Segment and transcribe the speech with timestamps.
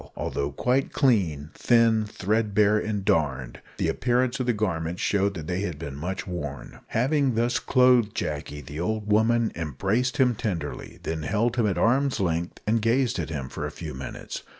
[0.15, 5.61] Although quite clean, thin, threadbare, and darned, the appearance of the garments showed that they
[5.61, 6.79] had been much worn.
[6.87, 12.19] Having thus clothed Jacky, the old woman embraced him tenderly, then held him at arm's
[12.19, 14.41] length and gazed at him for a few minutes.